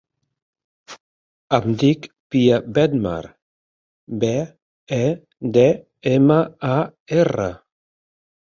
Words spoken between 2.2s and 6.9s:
Pia Bedmar: be, e, de, ema, a,